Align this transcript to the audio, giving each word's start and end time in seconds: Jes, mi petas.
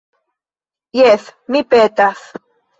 Jes, 1.01 1.29
mi 1.53 1.63
petas. 1.75 2.29